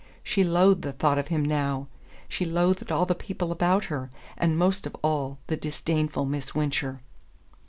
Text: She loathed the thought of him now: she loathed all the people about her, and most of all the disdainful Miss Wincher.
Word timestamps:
She 0.23 0.43
loathed 0.43 0.81
the 0.81 0.93
thought 0.93 1.19
of 1.19 1.27
him 1.27 1.45
now: 1.45 1.85
she 2.27 2.43
loathed 2.43 2.91
all 2.91 3.05
the 3.05 3.13
people 3.13 3.51
about 3.51 3.85
her, 3.85 4.09
and 4.35 4.57
most 4.57 4.87
of 4.87 4.95
all 5.03 5.37
the 5.45 5.55
disdainful 5.55 6.25
Miss 6.25 6.55
Wincher. 6.55 7.01